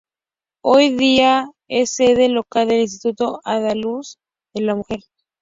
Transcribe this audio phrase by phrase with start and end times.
[0.63, 4.17] Hoy día es sede local del Instituto Andaluz
[4.55, 5.01] de la Mujer.